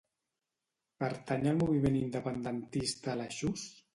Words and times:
Pertany 1.03 1.45
al 1.51 1.59
moviment 1.59 1.99
independentista 1.99 3.19
la 3.23 3.31
Xus? 3.39 3.71